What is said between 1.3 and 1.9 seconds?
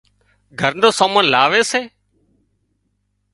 لاوي سي